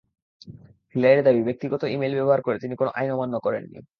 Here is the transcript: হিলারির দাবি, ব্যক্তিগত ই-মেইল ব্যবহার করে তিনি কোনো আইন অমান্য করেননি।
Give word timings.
হিলারির 0.95 1.23
দাবি, 1.23 1.41
ব্যক্তিগত 1.43 1.83
ই-মেইল 1.83 2.13
ব্যবহার 2.15 2.41
করে 2.41 2.57
তিনি 2.59 2.75
কোনো 2.75 2.91
আইন 2.95 3.09
অমান্য 3.11 3.35
করেননি। 3.39 3.81